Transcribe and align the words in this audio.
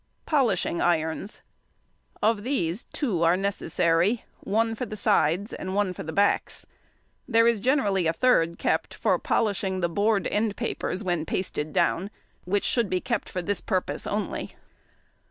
Polishing 0.25 0.81
irons. 0.81 1.41
Of 2.23 2.41
these 2.41 2.85
two 2.85 3.21
are 3.21 3.37
necessary—one 3.37 4.73
for 4.73 4.87
the 4.87 4.97
sides 4.97 5.53
and 5.53 5.75
one 5.75 5.93
for 5.93 6.01
the 6.01 6.11
backs. 6.11 6.65
There 7.27 7.45
is 7.47 7.59
generally 7.59 8.07
a 8.07 8.13
third 8.13 8.53
|119| 8.53 8.57
kept 8.57 8.93
for 8.95 9.19
polishing 9.19 9.79
the 9.79 9.89
board 9.89 10.25
end 10.25 10.55
papers 10.55 11.03
when 11.03 11.23
pasted 11.27 11.71
down, 11.71 12.09
which 12.45 12.65
should 12.65 12.89
be 12.89 12.99
kept 12.99 13.29
for 13.29 13.43
this 13.43 13.61
purpose 13.61 14.07
only. 14.07 14.55